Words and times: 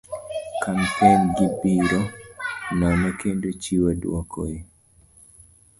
Kampen 0.63 1.21
go 1.35 1.45
biro 1.59 2.01
nono 2.79 3.09
kendo 3.19 3.47
chiwo 3.61 3.89
dwoko 4.01 4.39
e 4.55 4.57